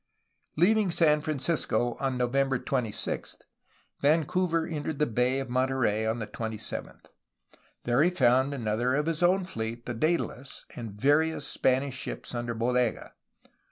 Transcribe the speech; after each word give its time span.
Leaving 0.57 0.89
San 0.89 1.21
Francisco 1.21 1.93
on 1.99 2.17
November 2.17 2.57
26, 2.57 3.37
Vancouver 3.99 4.65
en 4.65 4.83
tered 4.83 4.97
the 4.97 5.05
Bay 5.05 5.39
of 5.39 5.47
Monterey 5.47 6.07
on 6.07 6.17
the 6.17 6.25
27th. 6.25 7.05
Here 7.85 8.01
he 8.01 8.09
found 8.09 8.51
another 8.51 8.95
of 8.95 9.05
his 9.05 9.21
own 9.21 9.45
fleet, 9.45 9.85
the 9.85 9.93
Daedalus, 9.93 10.65
and 10.75 10.91
various 10.91 11.45
Spanish 11.47 11.93
ships 11.97 12.33
under 12.33 12.55
Bodega. 12.55 13.13